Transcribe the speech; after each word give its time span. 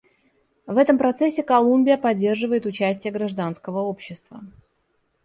В 0.65 0.79
этом 0.79 0.97
процессе 0.97 1.43
Колумбия 1.43 1.95
поддерживает 1.95 2.65
участие 2.65 3.13
гражданского 3.13 3.81
общества. 3.81 4.41